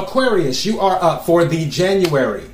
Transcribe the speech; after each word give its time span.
Aquarius, 0.00 0.64
you 0.64 0.80
are 0.80 0.96
up 1.02 1.26
for 1.26 1.44
the 1.44 1.68
January 1.68 2.44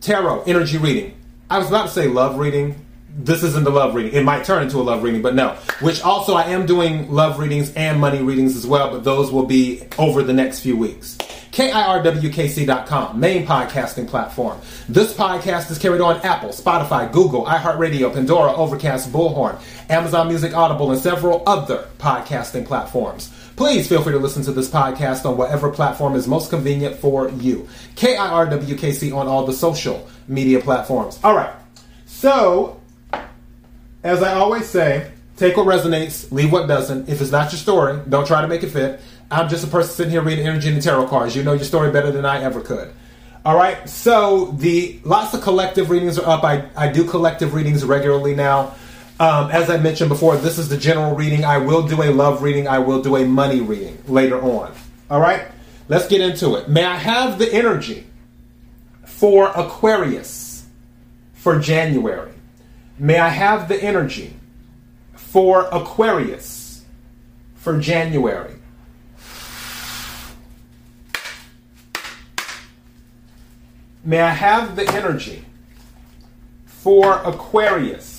tarot 0.00 0.44
energy 0.44 0.78
reading. 0.78 1.14
I 1.50 1.58
was 1.58 1.68
about 1.68 1.88
to 1.88 1.92
say 1.92 2.08
love 2.08 2.38
reading. 2.38 2.86
This 3.10 3.42
isn't 3.42 3.64
the 3.64 3.70
love 3.70 3.94
reading. 3.94 4.14
It 4.14 4.24
might 4.24 4.44
turn 4.44 4.62
into 4.62 4.78
a 4.78 4.82
love 4.82 5.02
reading, 5.02 5.20
but 5.20 5.34
no. 5.34 5.50
Which 5.80 6.00
also, 6.00 6.34
I 6.34 6.44
am 6.44 6.64
doing 6.64 7.10
love 7.10 7.38
readings 7.38 7.74
and 7.74 8.00
money 8.00 8.22
readings 8.22 8.56
as 8.56 8.66
well, 8.66 8.90
but 8.90 9.04
those 9.04 9.30
will 9.30 9.44
be 9.44 9.82
over 9.98 10.22
the 10.22 10.32
next 10.32 10.60
few 10.60 10.78
weeks. 10.78 11.18
KIRWKC.com, 11.52 13.20
main 13.20 13.46
podcasting 13.46 14.08
platform. 14.08 14.58
This 14.88 15.12
podcast 15.12 15.70
is 15.70 15.78
carried 15.78 16.00
on 16.00 16.22
Apple, 16.22 16.50
Spotify, 16.50 17.12
Google, 17.12 17.44
iHeartRadio, 17.44 18.14
Pandora, 18.14 18.54
Overcast, 18.54 19.12
Bullhorn, 19.12 19.60
Amazon 19.90 20.28
Music, 20.28 20.56
Audible, 20.56 20.90
and 20.90 21.00
several 21.00 21.42
other 21.46 21.88
podcasting 21.98 22.64
platforms. 22.64 23.30
Please 23.56 23.88
feel 23.88 24.02
free 24.02 24.12
to 24.12 24.18
listen 24.18 24.42
to 24.44 24.52
this 24.52 24.68
podcast 24.68 25.24
on 25.24 25.36
whatever 25.36 25.70
platform 25.70 26.14
is 26.14 26.26
most 26.26 26.50
convenient 26.50 26.96
for 26.96 27.28
you. 27.30 27.68
KIRWKC 27.96 29.14
on 29.14 29.26
all 29.26 29.44
the 29.46 29.52
social 29.52 30.08
media 30.28 30.60
platforms. 30.60 31.18
All 31.22 31.34
right. 31.34 31.52
So, 32.06 32.80
as 34.02 34.22
I 34.22 34.34
always 34.34 34.66
say, 34.66 35.10
take 35.36 35.56
what 35.56 35.66
resonates, 35.66 36.30
leave 36.32 36.52
what 36.52 36.68
doesn't. 36.68 37.08
If 37.08 37.20
it's 37.20 37.30
not 37.30 37.52
your 37.52 37.58
story, 37.58 38.00
don't 38.08 38.26
try 38.26 38.40
to 38.42 38.48
make 38.48 38.62
it 38.62 38.70
fit. 38.70 39.00
I'm 39.30 39.48
just 39.48 39.64
a 39.64 39.68
person 39.68 39.92
sitting 39.92 40.10
here 40.10 40.22
reading 40.22 40.46
energy 40.46 40.72
and 40.72 40.82
tarot 40.82 41.06
cards. 41.08 41.36
You 41.36 41.42
know 41.42 41.52
your 41.52 41.64
story 41.64 41.90
better 41.92 42.10
than 42.10 42.24
I 42.24 42.42
ever 42.42 42.60
could. 42.60 42.92
All 43.44 43.56
right, 43.56 43.88
so 43.88 44.52
the 44.58 45.00
lots 45.02 45.32
of 45.32 45.40
collective 45.40 45.88
readings 45.88 46.18
are 46.18 46.28
up. 46.28 46.44
I, 46.44 46.68
I 46.76 46.92
do 46.92 47.04
collective 47.04 47.54
readings 47.54 47.84
regularly 47.84 48.34
now. 48.34 48.74
Um, 49.20 49.50
as 49.50 49.68
I 49.68 49.76
mentioned 49.76 50.08
before, 50.08 50.38
this 50.38 50.56
is 50.56 50.70
the 50.70 50.78
general 50.78 51.14
reading. 51.14 51.44
I 51.44 51.58
will 51.58 51.86
do 51.86 52.02
a 52.02 52.08
love 52.10 52.42
reading. 52.42 52.66
I 52.66 52.78
will 52.78 53.02
do 53.02 53.16
a 53.16 53.26
money 53.26 53.60
reading 53.60 54.02
later 54.08 54.40
on. 54.40 54.72
All 55.10 55.20
right, 55.20 55.46
let's 55.88 56.08
get 56.08 56.22
into 56.22 56.54
it. 56.54 56.70
May 56.70 56.84
I 56.84 56.96
have 56.96 57.38
the 57.38 57.52
energy 57.52 58.06
for 59.04 59.48
Aquarius 59.48 60.66
for 61.34 61.58
January? 61.58 62.32
May 62.98 63.18
I 63.18 63.28
have 63.28 63.68
the 63.68 63.76
energy 63.82 64.34
for 65.12 65.68
Aquarius 65.70 66.82
for 67.56 67.78
January? 67.78 68.54
May 74.02 74.22
I 74.22 74.30
have 74.30 74.76
the 74.76 74.90
energy 74.94 75.44
for 76.64 77.18
Aquarius 77.18 78.09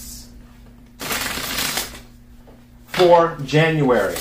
for 2.93 3.37
January? 3.45 4.15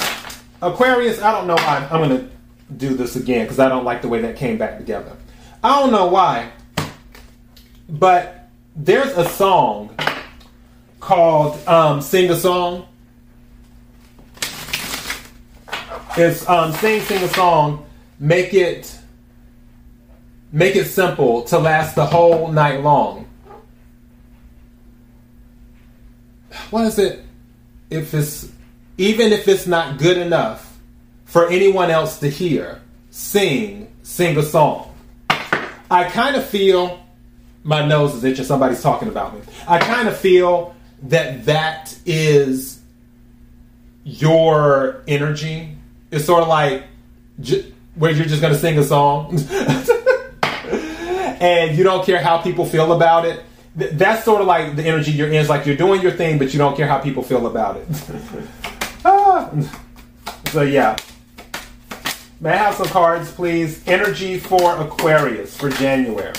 Aquarius, 0.62 1.20
I 1.22 1.32
don't 1.32 1.46
know 1.46 1.56
why. 1.56 1.88
I'm 1.90 2.08
going 2.08 2.18
to 2.18 2.30
do 2.76 2.94
this 2.94 3.16
again 3.16 3.44
because 3.44 3.58
I 3.58 3.68
don't 3.68 3.84
like 3.84 4.02
the 4.02 4.08
way 4.08 4.20
that 4.22 4.36
came 4.36 4.58
back 4.58 4.78
together. 4.78 5.16
I 5.62 5.80
don't 5.80 5.92
know 5.92 6.06
why, 6.06 6.50
but 7.88 8.48
there's 8.76 9.16
a 9.16 9.28
song 9.28 9.94
called 11.00 11.66
um, 11.68 12.00
Sing 12.00 12.30
a 12.30 12.36
Song. 12.36 12.86
It's 16.16 16.48
um, 16.48 16.72
Sing, 16.72 17.00
Sing 17.02 17.22
a 17.22 17.28
Song, 17.28 17.86
Make 18.18 18.54
It 18.54 19.00
Make 20.52 20.74
it 20.74 20.86
simple 20.86 21.42
to 21.42 21.58
last 21.58 21.94
the 21.94 22.04
whole 22.04 22.48
night 22.48 22.82
long. 22.82 23.26
What 26.70 26.86
is 26.86 26.98
it? 26.98 27.24
If 27.88 28.12
it's 28.14 28.48
even 29.00 29.32
if 29.32 29.48
it's 29.48 29.66
not 29.66 29.96
good 29.96 30.18
enough 30.18 30.78
for 31.24 31.48
anyone 31.48 31.90
else 31.90 32.18
to 32.18 32.28
hear, 32.28 32.82
sing, 33.08 33.90
sing 34.02 34.36
a 34.36 34.42
song. 34.42 34.94
I 35.90 36.04
kind 36.04 36.36
of 36.36 36.44
feel 36.44 37.02
my 37.64 37.86
nose 37.86 38.14
is 38.14 38.24
itching. 38.24 38.44
Somebody's 38.44 38.82
talking 38.82 39.08
about 39.08 39.34
me. 39.34 39.40
I 39.66 39.78
kind 39.78 40.06
of 40.06 40.18
feel 40.18 40.74
that 41.04 41.46
that 41.46 41.98
is 42.04 42.78
your 44.04 45.02
energy. 45.08 45.78
It's 46.10 46.26
sort 46.26 46.42
of 46.42 46.48
like 46.48 46.84
j- 47.40 47.72
where 47.94 48.10
you're 48.10 48.26
just 48.26 48.42
going 48.42 48.52
to 48.52 48.58
sing 48.58 48.78
a 48.78 48.84
song. 48.84 49.30
and 51.40 51.74
you 51.74 51.84
don't 51.84 52.04
care 52.04 52.22
how 52.22 52.36
people 52.42 52.66
feel 52.66 52.92
about 52.92 53.24
it. 53.24 53.42
that's 53.74 54.26
sort 54.26 54.42
of 54.42 54.46
like 54.46 54.76
the 54.76 54.84
energy 54.84 55.12
you're 55.12 55.28
in. 55.28 55.36
It's 55.36 55.48
like 55.48 55.64
you're 55.64 55.74
doing 55.74 56.02
your 56.02 56.12
thing, 56.12 56.36
but 56.38 56.52
you 56.52 56.58
don't 56.58 56.76
care 56.76 56.86
how 56.86 56.98
people 56.98 57.22
feel 57.22 57.46
about 57.46 57.78
it. 57.78 57.86
So 60.46 60.62
yeah. 60.62 60.96
May 62.40 62.50
I 62.50 62.56
have 62.56 62.74
some 62.74 62.88
cards, 62.88 63.30
please? 63.32 63.86
Energy 63.86 64.38
for 64.38 64.76
Aquarius 64.80 65.56
for 65.56 65.70
January. 65.70 66.32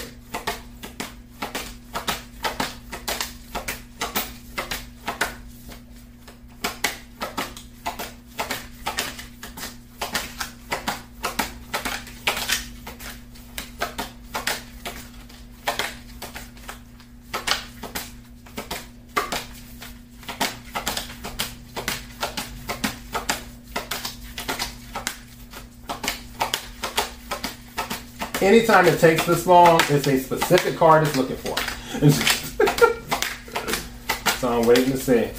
Anytime 28.41 28.88
it 28.88 29.00
takes 29.00 29.25
this 29.25 29.46
long, 29.46 29.79
it's 29.90 30.07
a 30.07 30.19
specific 30.19 30.78
card 30.78 31.07
it's 31.07 31.16
looking 31.16 31.38
for. 31.38 31.56
so 34.38 34.59
I'm 34.59 34.66
waiting 34.66 34.91
to 34.91 34.97
see. 34.97 35.29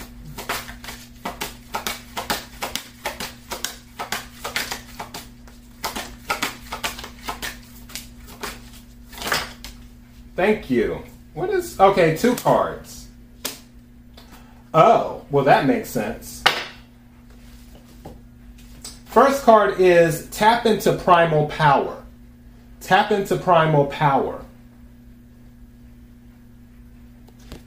Thank 10.35 10.71
you. 10.71 11.03
What 11.35 11.51
is 11.51 11.79
okay? 11.79 12.17
Two 12.17 12.35
cards. 12.37 13.03
Oh, 14.75 15.25
well, 15.31 15.45
that 15.45 15.67
makes 15.67 15.91
sense. 15.91 16.43
First 19.07 19.43
card 19.43 19.79
is 19.79 20.27
tap 20.31 20.65
into 20.65 20.97
primal 20.97 21.49
power. 21.49 22.02
Tap 22.83 23.13
into 23.13 23.37
primal 23.37 23.87
power. 23.87 24.45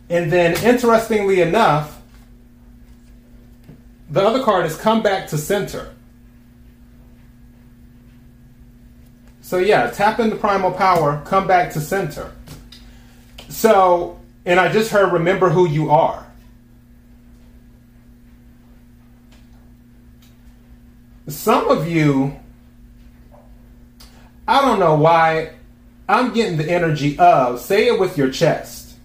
And 0.09 0.31
then, 0.31 0.61
interestingly 0.63 1.41
enough, 1.41 2.01
the 4.09 4.21
other 4.21 4.43
card 4.43 4.65
is 4.65 4.75
come 4.77 5.01
back 5.01 5.27
to 5.29 5.37
center. 5.37 5.93
So, 9.41 9.57
yeah, 9.57 9.89
tap 9.89 10.19
into 10.19 10.35
primal 10.35 10.71
power, 10.71 11.21
come 11.25 11.47
back 11.47 11.71
to 11.73 11.81
center. 11.81 12.31
So, 13.47 14.19
and 14.45 14.59
I 14.59 14.71
just 14.71 14.91
heard 14.91 15.13
remember 15.13 15.49
who 15.49 15.67
you 15.67 15.91
are. 15.91 16.25
Some 21.27 21.69
of 21.69 21.87
you 21.87 22.39
I 24.55 24.61
don't 24.61 24.79
know 24.79 24.95
why 24.95 25.51
I'm 26.07 26.33
getting 26.33 26.55
the 26.55 26.71
energy 26.71 27.19
of 27.19 27.59
say 27.59 27.87
it 27.87 27.99
with 27.99 28.17
your 28.17 28.31
chest, 28.31 28.95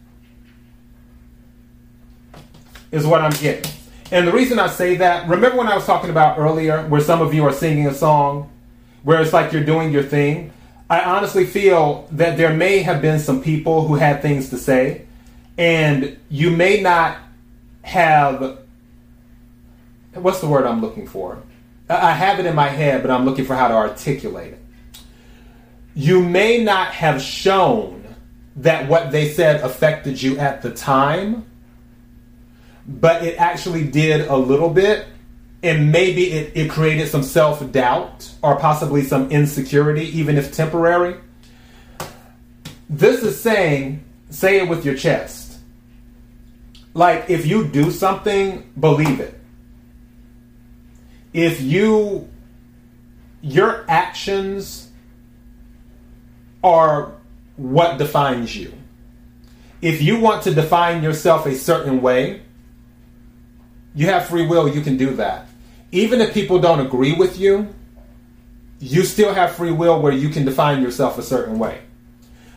is 2.92 3.04
what 3.04 3.20
I'm 3.20 3.32
getting. 3.32 3.68
And 4.12 4.28
the 4.28 4.32
reason 4.32 4.60
I 4.60 4.68
say 4.68 4.98
that, 4.98 5.28
remember 5.28 5.58
when 5.58 5.66
I 5.66 5.74
was 5.74 5.84
talking 5.84 6.08
about 6.08 6.38
earlier 6.38 6.86
where 6.86 7.00
some 7.00 7.20
of 7.20 7.34
you 7.34 7.44
are 7.46 7.52
singing 7.52 7.88
a 7.88 7.94
song 7.94 8.48
where 9.02 9.20
it's 9.20 9.32
like 9.32 9.50
you're 9.50 9.64
doing 9.64 9.90
your 9.90 10.04
thing? 10.04 10.52
I 10.88 11.00
honestly 11.00 11.46
feel 11.46 12.06
that 12.12 12.36
there 12.36 12.54
may 12.54 12.82
have 12.82 13.02
been 13.02 13.18
some 13.18 13.42
people 13.42 13.88
who 13.88 13.96
had 13.96 14.22
things 14.22 14.50
to 14.50 14.56
say, 14.56 15.04
and 15.58 16.16
you 16.28 16.52
may 16.52 16.80
not 16.80 17.18
have 17.82 18.60
what's 20.14 20.40
the 20.40 20.46
word 20.46 20.64
I'm 20.64 20.80
looking 20.80 21.08
for? 21.08 21.42
I 21.88 22.12
have 22.12 22.38
it 22.38 22.46
in 22.46 22.54
my 22.54 22.68
head, 22.68 23.02
but 23.02 23.10
I'm 23.10 23.24
looking 23.24 23.46
for 23.46 23.56
how 23.56 23.66
to 23.66 23.74
articulate 23.74 24.52
it 24.52 24.60
you 25.94 26.22
may 26.22 26.62
not 26.62 26.92
have 26.94 27.20
shown 27.20 28.04
that 28.56 28.88
what 28.88 29.10
they 29.10 29.30
said 29.30 29.60
affected 29.62 30.22
you 30.22 30.38
at 30.38 30.62
the 30.62 30.70
time, 30.70 31.46
but 32.86 33.22
it 33.22 33.36
actually 33.38 33.86
did 33.86 34.26
a 34.28 34.36
little 34.36 34.70
bit. 34.70 35.06
And 35.62 35.92
maybe 35.92 36.30
it, 36.32 36.52
it 36.56 36.70
created 36.70 37.08
some 37.08 37.22
self 37.22 37.70
doubt 37.70 38.30
or 38.42 38.56
possibly 38.56 39.02
some 39.02 39.30
insecurity, 39.30 40.06
even 40.18 40.38
if 40.38 40.52
temporary. 40.52 41.16
This 42.88 43.22
is 43.22 43.40
saying, 43.40 44.02
say 44.30 44.60
it 44.60 44.68
with 44.68 44.84
your 44.86 44.96
chest. 44.96 45.58
Like, 46.94 47.28
if 47.28 47.46
you 47.46 47.68
do 47.68 47.90
something, 47.90 48.72
believe 48.78 49.20
it. 49.20 49.38
If 51.32 51.60
you, 51.60 52.28
your 53.42 53.84
actions 53.86 54.89
are 56.62 57.12
what 57.56 57.98
defines 57.98 58.56
you. 58.56 58.72
If 59.82 60.02
you 60.02 60.18
want 60.18 60.42
to 60.44 60.54
define 60.54 61.02
yourself 61.02 61.46
a 61.46 61.54
certain 61.54 62.02
way, 62.02 62.42
you 63.94 64.06
have 64.06 64.26
free 64.26 64.46
will, 64.46 64.68
you 64.68 64.82
can 64.82 64.96
do 64.96 65.14
that. 65.16 65.48
Even 65.92 66.20
if 66.20 66.32
people 66.32 66.58
don't 66.60 66.80
agree 66.80 67.14
with 67.14 67.38
you, 67.38 67.74
you 68.78 69.04
still 69.04 69.34
have 69.34 69.52
free 69.52 69.72
will 69.72 70.00
where 70.00 70.12
you 70.12 70.28
can 70.28 70.44
define 70.44 70.82
yourself 70.82 71.18
a 71.18 71.22
certain 71.22 71.58
way. 71.58 71.80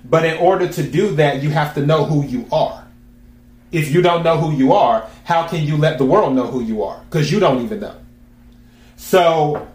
But 0.06 0.26
in 0.26 0.38
order 0.38 0.68
to 0.68 0.84
do 0.84 1.16
that, 1.16 1.42
you 1.42 1.50
have 1.50 1.74
to 1.76 1.86
know 1.86 2.06
who 2.06 2.26
you 2.26 2.46
are. 2.52 2.86
If 3.72 3.92
you 3.92 4.02
don't 4.02 4.24
know 4.24 4.38
who 4.38 4.56
you 4.56 4.74
are, 4.74 5.10
how 5.24 5.48
can 5.48 5.64
you 5.64 5.78
let 5.78 5.98
the 5.98 6.06
world 6.06 6.36
know 6.36 6.48
who 6.48 6.62
you 6.62 6.84
are? 6.84 7.02
Because 7.10 7.32
you 7.32 7.40
don't 7.40 7.64
even 7.64 7.80
know. 7.80 7.96
So 8.96 9.68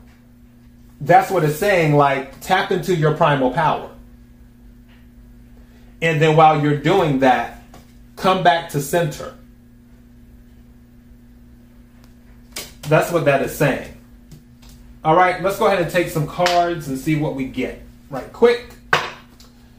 that's 1.00 1.30
what 1.30 1.44
it's 1.44 1.56
saying 1.56 1.96
like, 1.96 2.40
tap 2.40 2.70
into 2.70 2.94
your 2.94 3.14
primal 3.14 3.50
power. 3.50 3.90
And 6.00 6.22
then 6.22 6.36
while 6.36 6.62
you're 6.62 6.76
doing 6.76 7.20
that, 7.20 7.62
come 8.16 8.42
back 8.42 8.70
to 8.70 8.80
center. 8.80 9.34
That's 12.82 13.12
what 13.12 13.24
that 13.26 13.42
is 13.42 13.56
saying. 13.56 13.94
All 15.04 15.14
right, 15.14 15.42
let's 15.42 15.58
go 15.58 15.66
ahead 15.66 15.80
and 15.80 15.90
take 15.90 16.08
some 16.08 16.26
cards 16.26 16.88
and 16.88 16.98
see 16.98 17.16
what 17.16 17.34
we 17.34 17.46
get 17.46 17.82
right 18.10 18.32
quick. 18.32 18.74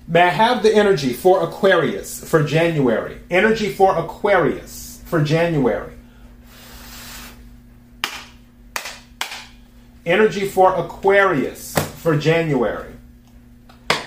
May 0.07 0.21
I 0.23 0.29
have 0.29 0.63
the 0.63 0.73
energy 0.73 1.13
for 1.13 1.43
Aquarius 1.43 2.27
for 2.27 2.43
January? 2.43 3.19
Energy 3.29 3.71
for 3.71 3.97
Aquarius 3.97 5.01
for 5.05 5.23
January. 5.23 5.93
Energy 10.05 10.47
for 10.47 10.73
Aquarius 10.75 11.77
for 11.97 12.17
January. 12.17 12.93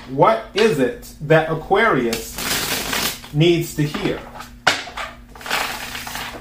What 0.09 0.47
is 0.55 0.81
it 0.81 1.15
that 1.23 1.51
Aquarius 1.51 2.37
needs 3.33 3.75
to 3.77 3.85
hear? 3.85 4.19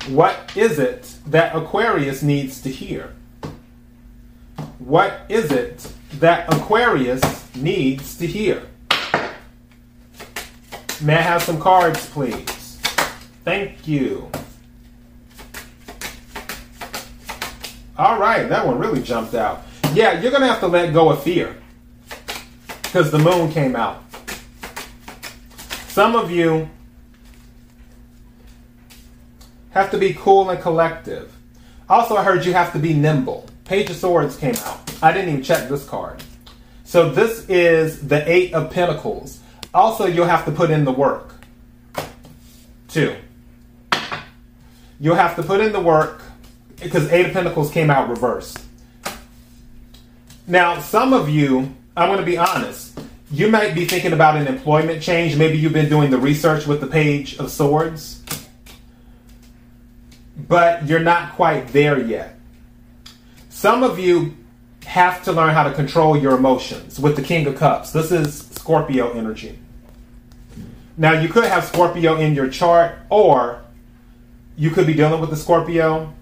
What 0.09 0.51
is 0.55 0.79
it 0.79 1.15
that 1.27 1.55
Aquarius 1.55 2.23
needs 2.23 2.59
to 2.63 2.69
hear? 2.69 3.13
What 4.79 5.21
is 5.29 5.51
it 5.51 5.91
that 6.13 6.51
Aquarius 6.51 7.55
needs 7.55 8.17
to 8.17 8.25
hear? 8.25 8.63
May 10.99 11.15
I 11.15 11.21
have 11.21 11.43
some 11.43 11.59
cards, 11.59 12.09
please? 12.09 12.79
Thank 13.45 13.87
you. 13.87 14.31
All 17.95 18.19
right, 18.19 18.49
that 18.49 18.65
one 18.65 18.79
really 18.79 19.03
jumped 19.03 19.35
out. 19.35 19.63
Yeah, 19.93 20.19
you're 20.19 20.31
going 20.31 20.41
to 20.41 20.47
have 20.47 20.61
to 20.61 20.67
let 20.67 20.93
go 20.93 21.11
of 21.11 21.21
fear 21.21 21.60
because 22.91 23.09
the 23.09 23.19
moon 23.19 23.49
came 23.49 23.73
out. 23.73 24.03
Some 25.87 26.13
of 26.13 26.29
you 26.29 26.69
have 29.69 29.89
to 29.91 29.97
be 29.97 30.13
cool 30.13 30.49
and 30.49 30.61
collective. 30.61 31.31
Also, 31.89 32.17
I 32.17 32.23
heard 32.25 32.45
you 32.45 32.51
have 32.51 32.73
to 32.73 32.79
be 32.79 32.93
nimble. 32.93 33.47
Page 33.63 33.89
of 33.89 33.95
Swords 33.95 34.35
came 34.35 34.55
out. 34.65 34.93
I 35.01 35.13
didn't 35.13 35.29
even 35.29 35.41
check 35.41 35.69
this 35.69 35.87
card. 35.87 36.21
So, 36.83 37.09
this 37.09 37.47
is 37.47 38.05
the 38.05 38.29
Eight 38.29 38.53
of 38.53 38.71
Pentacles. 38.71 39.39
Also, 39.73 40.05
you'll 40.05 40.25
have 40.25 40.43
to 40.43 40.51
put 40.51 40.69
in 40.69 40.83
the 40.83 40.91
work. 40.91 41.33
Two. 42.89 43.15
You'll 44.99 45.15
have 45.15 45.37
to 45.37 45.43
put 45.43 45.61
in 45.61 45.71
the 45.71 45.79
work 45.79 46.23
because 46.81 47.09
Eight 47.09 47.27
of 47.27 47.31
Pentacles 47.31 47.71
came 47.71 47.89
out 47.89 48.09
reversed. 48.09 48.61
Now, 50.45 50.81
some 50.81 51.13
of 51.13 51.29
you, 51.29 51.73
I'm 51.95 52.07
going 52.07 52.19
to 52.19 52.25
be 52.25 52.37
honest, 52.37 52.97
you 53.31 53.49
might 53.49 53.75
be 53.75 53.85
thinking 53.85 54.13
about 54.13 54.37
an 54.37 54.47
employment 54.47 55.01
change. 55.01 55.35
Maybe 55.35 55.57
you've 55.57 55.73
been 55.73 55.89
doing 55.89 56.09
the 56.09 56.17
research 56.17 56.65
with 56.65 56.79
the 56.79 56.87
Page 56.87 57.37
of 57.37 57.51
Swords, 57.51 58.23
but 60.47 60.85
you're 60.85 60.99
not 60.99 61.33
quite 61.33 61.67
there 61.69 61.99
yet. 61.99 62.39
Some 63.49 63.83
of 63.83 63.99
you 63.99 64.37
have 64.85 65.23
to 65.23 65.33
learn 65.33 65.53
how 65.53 65.63
to 65.63 65.73
control 65.73 66.17
your 66.17 66.37
emotions 66.37 66.99
with 66.99 67.17
the 67.17 67.21
King 67.21 67.45
of 67.47 67.57
Cups. 67.57 67.91
This 67.91 68.11
is 68.11 68.47
Scorpio 68.51 69.11
energy. 69.11 69.59
Now, 70.97 71.13
you 71.13 71.27
could 71.29 71.45
have 71.45 71.65
Scorpio 71.65 72.17
in 72.17 72.35
your 72.35 72.49
chart, 72.49 72.95
or 73.09 73.61
you 74.55 74.69
could 74.69 74.87
be 74.87 74.93
dealing 74.93 75.19
with 75.19 75.29
the 75.29 75.35
Scorpio, 75.35 76.13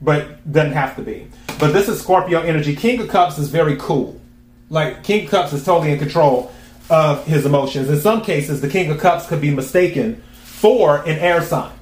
but 0.00 0.50
doesn't 0.50 0.72
have 0.72 0.94
to 0.96 1.02
be. 1.02 1.28
But 1.58 1.72
this 1.72 1.88
is 1.88 2.00
Scorpio 2.00 2.40
energy. 2.40 2.76
King 2.76 3.00
of 3.00 3.08
Cups 3.08 3.38
is 3.38 3.48
very 3.48 3.76
cool. 3.76 4.20
Like, 4.68 5.04
King 5.04 5.28
Cups 5.28 5.52
is 5.52 5.64
totally 5.64 5.92
in 5.92 5.98
control 5.98 6.52
of 6.90 7.26
his 7.26 7.46
emotions. 7.46 7.88
In 7.88 8.00
some 8.00 8.22
cases, 8.22 8.60
the 8.60 8.68
King 8.68 8.90
of 8.90 8.98
Cups 8.98 9.26
could 9.26 9.40
be 9.40 9.50
mistaken 9.50 10.22
for 10.42 11.02
an 11.02 11.18
air 11.18 11.42
sign 11.42 11.72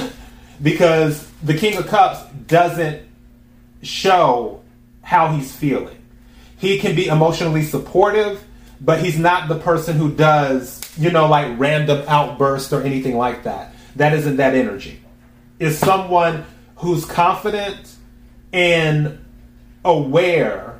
because 0.62 1.28
the 1.42 1.54
King 1.54 1.76
of 1.78 1.86
Cups 1.86 2.22
doesn't 2.46 3.02
show 3.82 4.62
how 5.02 5.28
he's 5.28 5.54
feeling. 5.54 5.96
He 6.58 6.78
can 6.78 6.96
be 6.96 7.06
emotionally 7.06 7.62
supportive, 7.62 8.44
but 8.80 9.00
he's 9.00 9.18
not 9.18 9.48
the 9.48 9.58
person 9.58 9.96
who 9.96 10.12
does, 10.12 10.80
you 10.98 11.10
know, 11.10 11.28
like 11.28 11.58
random 11.58 12.04
outbursts 12.08 12.72
or 12.72 12.82
anything 12.82 13.16
like 13.16 13.44
that. 13.44 13.74
That 13.96 14.12
isn't 14.12 14.36
that 14.36 14.54
energy. 14.54 15.00
Is 15.58 15.78
someone 15.78 16.44
who's 16.76 17.04
confident 17.04 17.96
and 18.52 19.24
aware 19.84 20.77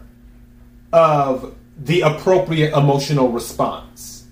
of 0.93 1.55
the 1.77 2.03
appropriate 2.03 2.77
emotional 2.77 3.31
response. 3.31 4.27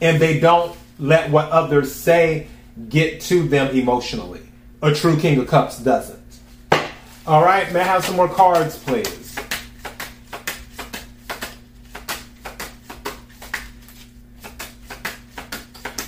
And 0.00 0.20
they 0.20 0.40
don't 0.40 0.76
let 0.98 1.30
what 1.30 1.50
others 1.50 1.94
say 1.94 2.46
get 2.88 3.20
to 3.22 3.48
them 3.48 3.74
emotionally. 3.74 4.42
A 4.82 4.92
true 4.92 5.18
King 5.18 5.38
of 5.38 5.48
Cups 5.48 5.78
doesn't. 5.78 6.20
All 7.26 7.44
right, 7.44 7.70
may 7.72 7.80
I 7.80 7.84
have 7.84 8.04
some 8.04 8.16
more 8.16 8.28
cards, 8.28 8.78
please? 8.78 9.36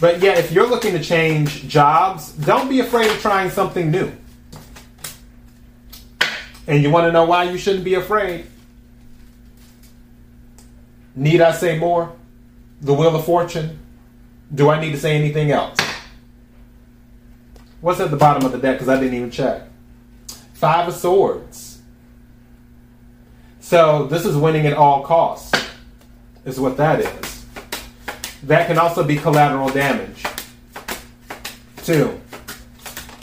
But 0.01 0.21
yeah, 0.21 0.39
if 0.39 0.53
you're 0.53 0.69
looking 0.69 0.93
to 0.93 1.03
change 1.03 1.67
jobs, 1.67 2.33
don't 2.33 2.69
be 2.69 2.81
afraid 2.81 3.11
of 3.11 3.19
trying 3.21 3.51
something 3.51 3.91
new. 3.91 4.13
And 6.69 6.83
you 6.83 6.91
want 6.91 7.07
to 7.07 7.13
know 7.13 7.25
why 7.25 7.45
you 7.45 7.59
shouldn't 7.59 7.85
be 7.85 7.95
afraid? 7.95 8.47
Need 11.19 11.41
I 11.41 11.51
say 11.51 11.77
more? 11.77 12.13
The 12.81 12.95
Wheel 12.95 13.17
of 13.17 13.25
Fortune? 13.25 13.81
Do 14.55 14.71
I 14.71 14.81
need 14.81 14.93
to 14.93 14.99
say 14.99 15.17
anything 15.17 15.51
else? 15.51 15.77
What's 17.81 17.99
at 17.99 18.13
the 18.13 18.17
bottom 18.17 18.47
of 18.47 18.53
the 18.53 18.59
deck? 18.59 18.77
Because 18.77 18.89
I 18.89 19.01
didn't 19.01 19.15
even 19.15 19.33
check. 19.33 19.63
Five 20.55 20.87
of 20.87 20.95
Swords. 20.95 21.83
So 23.59 24.07
this 24.07 24.25
is 24.25 24.37
winning 24.37 24.69
at 24.69 24.75
all 24.75 25.03
costs, 25.03 25.61
is 26.45 26.61
what 26.61 26.77
that 26.77 27.01
is. 27.01 27.45
That 28.45 28.69
can 28.69 28.79
also 28.79 29.03
be 29.03 29.17
collateral 29.17 29.71
damage. 29.71 30.25
Two. 31.79 32.21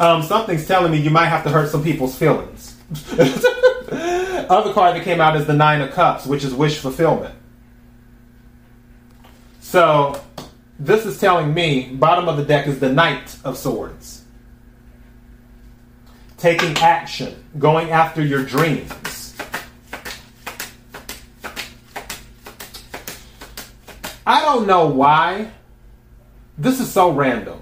Um, 0.01 0.21
something's 0.21 0.67
telling 0.67 0.91
me 0.91 0.97
you 0.97 1.11
might 1.11 1.27
have 1.27 1.45
to 1.45 1.49
hurt 1.49 1.69
some 1.69 1.81
people's 1.81 2.17
feelings. 2.17 2.75
Other 3.13 4.73
card 4.73 4.97
that 4.97 5.03
came 5.05 5.21
out 5.21 5.37
is 5.37 5.45
the 5.45 5.53
Nine 5.53 5.79
of 5.79 5.91
Cups, 5.91 6.25
which 6.25 6.43
is 6.43 6.53
wish 6.53 6.77
fulfillment. 6.77 7.33
So 9.65 10.21
this 10.77 11.07
is 11.07 11.19
telling 11.19 11.51
me 11.51 11.89
bottom 11.95 12.29
of 12.29 12.37
the 12.37 12.45
deck 12.45 12.67
is 12.67 12.79
the 12.79 12.93
Knight 12.93 13.35
of 13.43 13.57
Swords 13.57 14.21
taking 16.37 16.77
action, 16.77 17.43
going 17.57 17.89
after 17.89 18.23
your 18.23 18.43
dreams. 18.43 19.35
I 24.27 24.41
don't 24.43 24.67
know 24.67 24.87
why. 24.87 25.51
This 26.59 26.79
is 26.79 26.91
so 26.91 27.09
random. 27.09 27.59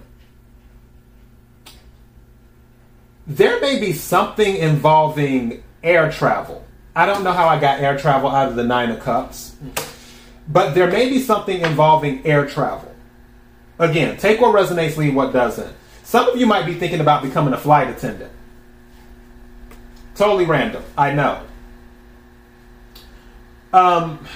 There 3.26 3.62
may 3.62 3.80
be 3.80 3.94
something 3.94 4.58
involving 4.58 5.64
air 5.82 6.12
travel. 6.12 6.66
I 6.98 7.06
don't 7.06 7.24
know 7.24 7.32
how 7.32 7.48
I 7.48 7.62
got 7.62 7.80
air 7.80 7.98
travel 7.98 8.30
out 8.30 8.50
of 8.50 8.58
the 8.58 8.64
Nine 8.66 8.92
of 8.92 9.00
Cups, 9.00 9.56
but 10.48 10.74
there 10.74 10.90
may 10.90 11.10
be 11.10 11.20
something 11.20 11.62
involving 11.62 12.26
air 12.26 12.46
travel. 12.46 12.94
Again, 13.80 14.18
take 14.18 14.40
what 14.40 14.56
resonates, 14.56 14.98
leave 14.98 15.16
what 15.16 15.34
doesn't. 15.34 15.76
Some 16.04 16.28
of 16.30 16.38
you 16.38 16.46
might 16.46 16.66
be 16.66 16.76
thinking 16.76 17.00
about 17.00 17.24
becoming 17.24 17.54
a 17.54 17.58
flight 17.58 17.88
attendant. 17.88 18.32
Totally 20.16 20.46
random. 20.46 20.84
I 20.98 21.12
know. 21.14 21.44
Um, 23.72 24.28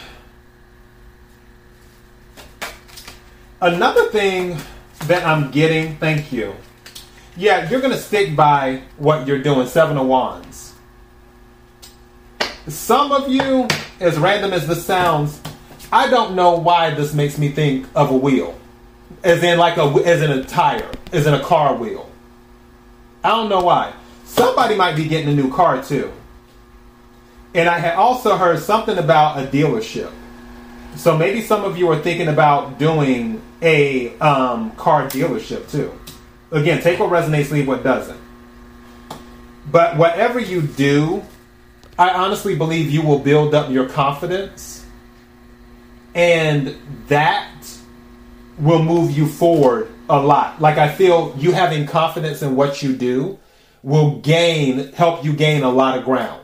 another 3.62 4.10
thing 4.10 4.58
that 5.06 5.26
I'm 5.26 5.52
getting, 5.52 5.98
thank 5.98 6.32
you. 6.32 6.56
Yeah, 7.36 7.70
you're 7.70 7.82
going 7.82 7.94
to 7.94 8.00
stick 8.00 8.36
by 8.36 8.82
what 8.98 9.28
you're 9.28 9.44
doing. 9.44 9.68
Seven 9.68 9.98
of 9.98 10.08
Wands. 10.08 10.74
Some 12.68 13.12
of 13.12 13.30
you, 13.30 13.68
as 14.00 14.18
random 14.18 14.54
as 14.54 14.68
this 14.68 14.84
sounds, 14.84 15.40
I 15.92 16.10
don't 16.10 16.36
know 16.36 16.56
why 16.58 16.92
this 16.92 17.14
makes 17.14 17.38
me 17.38 17.50
think 17.50 17.88
of 17.96 18.12
a 18.12 18.18
wheel, 18.18 18.60
as 19.24 19.44
in 19.44 19.58
like 19.58 19.78
a 19.78 19.84
as 20.06 20.22
in 20.22 20.32
a 20.32 20.44
tire, 20.44 20.90
as 21.14 21.26
in 21.26 21.34
a 21.34 21.42
car 21.42 21.76
wheel. 21.76 22.10
I 23.24 23.30
don't 23.30 23.50
know 23.50 23.62
why. 23.62 23.94
Somebody 24.26 24.76
might 24.76 24.96
be 24.96 25.08
getting 25.08 25.30
a 25.30 25.34
new 25.34 25.52
car 25.52 25.82
too. 25.84 26.12
And 27.54 27.70
I 27.70 27.80
had 27.80 27.96
also 27.96 28.38
heard 28.38 28.60
something 28.60 28.98
about 28.98 29.40
a 29.40 29.48
dealership. 29.48 30.12
So 30.96 31.18
maybe 31.18 31.42
some 31.42 31.64
of 31.64 31.78
you 31.78 31.90
are 31.92 32.00
thinking 32.00 32.28
about 32.28 32.78
doing 32.78 33.42
a 33.62 34.18
um, 34.20 34.72
car 34.72 35.08
dealership 35.08 35.70
too. 35.72 35.98
Again, 36.52 36.82
take 36.82 37.00
what 37.00 37.10
resonates, 37.10 37.52
leave 37.52 37.68
what 37.68 37.84
doesn't. 37.84 38.20
But 39.70 39.98
whatever 39.98 40.40
you 40.40 40.62
do, 40.62 41.24
I 41.98 42.12
honestly 42.12 42.56
believe 42.56 42.90
you 42.92 43.02
will 43.02 43.20
build 43.20 43.54
up 43.54 43.72
your 43.72 43.90
confidence, 43.90 44.86
and 46.18 46.76
that 47.08 47.70
will 48.58 48.82
move 48.82 49.16
you 49.16 49.28
forward 49.28 49.88
a 50.10 50.20
lot. 50.20 50.60
Like 50.60 50.78
I 50.80 50.90
feel 50.90 51.34
you 51.38 51.52
having 51.52 51.86
confidence 51.86 52.42
in 52.42 52.56
what 52.56 52.82
you 52.82 52.96
do 52.96 53.38
will 53.84 54.20
gain 54.20 54.92
help 54.94 55.24
you 55.24 55.32
gain 55.32 55.62
a 55.62 55.70
lot 55.70 55.98
of 55.98 56.04
ground. 56.04 56.44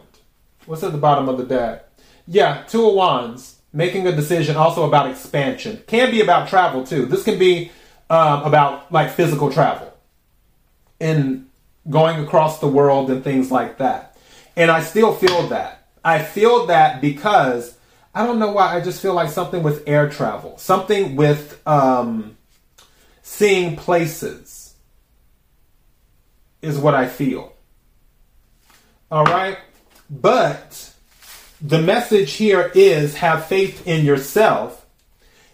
What's 0.68 0.84
at 0.84 0.92
the 0.92 0.98
bottom 1.00 1.28
of 1.28 1.38
the 1.38 1.44
deck? 1.44 1.90
Yeah, 2.28 2.64
two 2.68 2.88
of 2.88 2.94
wands. 2.94 3.60
Making 3.76 4.06
a 4.06 4.16
decision 4.16 4.56
also 4.56 4.88
about 4.88 5.10
expansion. 5.10 5.82
Can 5.88 6.12
be 6.12 6.22
about 6.22 6.48
travel 6.48 6.86
too. 6.86 7.08
This 7.08 7.24
can 7.24 7.40
be 7.40 7.72
um, 8.12 8.44
about 8.44 8.92
like 8.92 9.10
physical 9.10 9.52
travel 9.52 9.92
and 11.02 11.50
going 11.90 12.24
across 12.24 12.60
the 12.60 12.68
world 12.68 13.10
and 13.10 13.24
things 13.24 13.50
like 13.50 13.80
that. 13.80 14.16
And 14.56 14.70
I 14.70 14.84
still 14.84 15.16
feel 15.16 15.48
that. 15.48 15.88
I 16.06 16.22
feel 16.22 16.68
that 16.68 17.02
because 17.02 17.76
I 18.16 18.26
don't 18.26 18.40
know 18.40 18.52
why 18.52 18.76
I 18.76 18.82
just 18.82 19.02
feel 19.02 19.14
like 19.14 19.30
something 19.30 19.64
with 19.64 19.88
air 19.88 20.10
travel, 20.10 20.58
something 20.58 21.16
with 21.16 21.60
um, 21.68 22.38
seeing 23.24 23.76
places 23.76 24.76
is 26.62 26.78
what 26.78 26.94
I 26.94 27.08
feel. 27.08 27.54
All 29.12 29.26
right? 29.26 29.58
But 30.10 30.94
the 31.60 31.82
message 31.82 32.34
here 32.34 32.72
is 32.76 33.16
have 33.16 33.46
faith 33.46 33.88
in 33.88 34.06
yourself. 34.06 34.86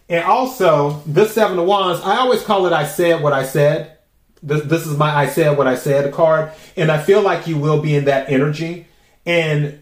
And 0.08 0.24
also, 0.24 1.02
this 1.06 1.32
Seven 1.34 1.58
of 1.58 1.66
Wands, 1.66 2.00
I 2.02 2.16
always 2.18 2.42
call 2.42 2.66
it 2.66 2.72
I 2.72 2.86
said 2.86 3.22
what 3.22 3.32
I 3.32 3.44
said. 3.44 3.98
This, 4.42 4.62
this 4.62 4.86
is 4.86 4.96
my 4.96 5.14
I 5.14 5.28
said 5.28 5.56
what 5.56 5.66
I 5.66 5.76
said 5.76 6.12
card. 6.12 6.52
And 6.76 6.90
I 6.90 6.98
feel 6.98 7.22
like 7.22 7.46
you 7.46 7.56
will 7.56 7.80
be 7.80 7.94
in 7.94 8.06
that 8.06 8.28
energy. 8.28 8.86
And 9.24 9.80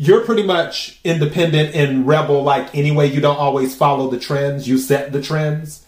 you're 0.00 0.20
pretty 0.20 0.44
much 0.44 1.00
independent 1.02 1.74
and 1.74 2.06
rebel 2.06 2.44
like 2.44 2.72
anyway. 2.72 3.10
You 3.10 3.20
don't 3.20 3.36
always 3.36 3.74
follow 3.74 4.08
the 4.08 4.18
trends, 4.18 4.68
you 4.68 4.78
set 4.78 5.10
the 5.10 5.20
trends. 5.20 5.84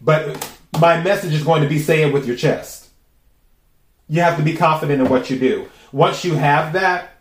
But 0.00 0.56
my 0.80 1.02
message 1.02 1.34
is 1.34 1.42
going 1.42 1.62
to 1.62 1.68
be 1.68 1.80
say 1.80 2.02
it 2.02 2.12
with 2.12 2.28
your 2.28 2.36
chest. 2.36 2.90
You 4.08 4.20
have 4.20 4.36
to 4.36 4.44
be 4.44 4.54
confident 4.54 5.02
in 5.02 5.08
what 5.08 5.30
you 5.30 5.38
do. 5.38 5.68
Once 5.90 6.24
you 6.24 6.36
have 6.36 6.74
that, 6.74 7.16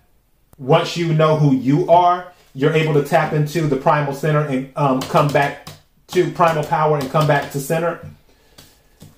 once 0.59 0.95
you 0.95 1.13
know 1.13 1.35
who 1.35 1.55
you 1.55 1.89
are, 1.89 2.31
you're 2.53 2.73
able 2.73 2.93
to 2.93 3.03
tap 3.03 3.33
into 3.33 3.61
the 3.61 3.75
primal 3.75 4.13
center 4.13 4.41
and 4.41 4.71
um, 4.75 5.01
come 5.01 5.29
back 5.29 5.67
to 6.09 6.29
primal 6.31 6.63
power 6.63 6.99
and 6.99 7.09
come 7.09 7.25
back 7.25 7.51
to 7.53 7.59
center. 7.59 8.07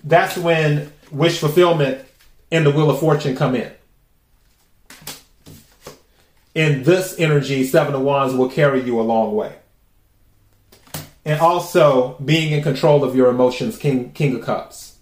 That's 0.05 0.37
when 0.37 0.93
wish 1.11 1.39
fulfillment 1.39 2.05
and 2.51 2.65
the 2.65 2.71
wheel 2.71 2.89
of 2.89 3.01
fortune 3.01 3.35
come 3.35 3.55
in. 3.55 3.69
And 6.55 6.83
this 6.83 7.17
energy, 7.17 7.63
seven 7.63 7.95
of 7.95 8.01
wands, 8.01 8.33
will 8.33 8.49
carry 8.49 8.81
you 8.81 8.99
a 8.99 9.03
long 9.03 9.35
way 9.35 9.55
and 11.25 11.39
also 11.39 12.17
being 12.23 12.51
in 12.51 12.63
control 12.63 13.03
of 13.03 13.15
your 13.15 13.29
emotions, 13.29 13.77
King 13.77 14.11
King 14.11 14.35
of 14.35 14.41
Cups. 14.43 14.95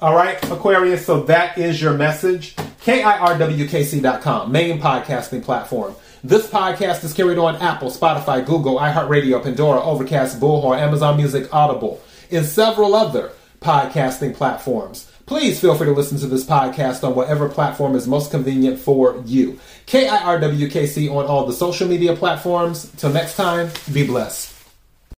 All 0.00 0.14
right, 0.14 0.42
Aquarius, 0.50 1.04
so 1.04 1.22
that 1.24 1.58
is 1.58 1.82
your 1.82 1.94
message. 1.94 2.54
KIRWKC.com, 2.84 4.52
main 4.52 4.80
podcasting 4.80 5.42
platform. 5.42 5.96
This 6.22 6.48
podcast 6.48 7.02
is 7.04 7.12
carried 7.12 7.38
on 7.38 7.56
Apple, 7.56 7.90
Spotify, 7.90 8.44
Google, 8.46 8.78
iHeartRadio, 8.78 9.42
Pandora, 9.42 9.82
Overcast, 9.82 10.40
Bullhorn, 10.40 10.78
Amazon 10.78 11.16
Music, 11.16 11.52
Audible, 11.52 12.00
and 12.30 12.46
several 12.46 12.94
other 12.94 13.32
podcasting 13.60 14.34
platforms. 14.34 15.10
Please 15.28 15.60
feel 15.60 15.74
free 15.74 15.86
to 15.86 15.92
listen 15.92 16.18
to 16.20 16.26
this 16.26 16.42
podcast 16.42 17.06
on 17.06 17.14
whatever 17.14 17.50
platform 17.50 17.94
is 17.94 18.08
most 18.08 18.30
convenient 18.30 18.80
for 18.80 19.22
you. 19.26 19.60
KIRWKC 19.86 21.14
on 21.14 21.26
all 21.26 21.44
the 21.44 21.52
social 21.52 21.86
media 21.86 22.16
platforms. 22.16 22.90
Till 22.96 23.12
next 23.12 23.36
time, 23.36 23.70
be 23.92 24.06
blessed. 24.06 24.57